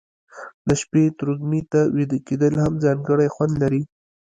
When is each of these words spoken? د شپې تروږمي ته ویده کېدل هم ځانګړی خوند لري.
د 0.67 0.69
شپې 0.81 1.03
تروږمي 1.19 1.61
ته 1.71 1.79
ویده 1.95 2.17
کېدل 2.27 2.53
هم 2.63 2.73
ځانګړی 2.85 3.27
خوند 3.35 3.53
لري. 3.63 3.81